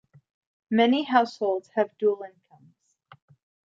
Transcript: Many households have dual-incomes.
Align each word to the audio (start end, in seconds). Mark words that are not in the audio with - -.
Many 0.71 1.03
households 1.03 1.69
have 1.75 1.95
dual-incomes. 1.99 2.97